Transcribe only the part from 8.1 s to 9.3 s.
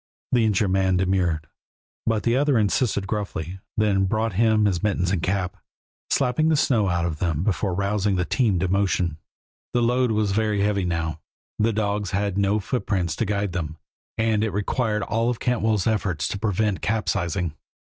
the team to motion.